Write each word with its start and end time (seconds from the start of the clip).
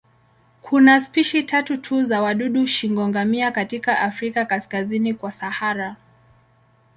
Kuna 0.61 1.01
spishi 1.01 1.43
tatu 1.43 1.77
tu 1.77 2.03
za 2.03 2.21
wadudu 2.21 2.67
shingo-ngamia 2.67 3.51
katika 3.51 3.99
Afrika 3.99 4.45
kaskazini 4.45 5.13
kwa 5.13 5.31
Sahara. 5.31 5.95